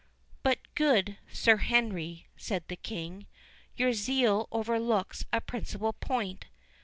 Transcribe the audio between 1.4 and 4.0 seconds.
Henry," said the King, "your